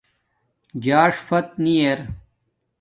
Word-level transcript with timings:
ژݳݽ 0.83 1.15
فت 1.27 1.47
نی 1.63 1.73
ار 1.87 1.99